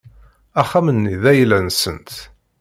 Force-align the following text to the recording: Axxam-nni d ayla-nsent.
Axxam-nni 0.61 1.15
d 1.21 1.23
ayla-nsent. 1.31 2.11